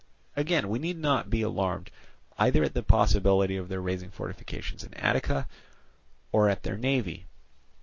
[0.35, 1.91] Again, we need not be alarmed
[2.39, 5.47] either at the possibility of their raising fortifications in Attica,
[6.31, 7.27] or at their navy.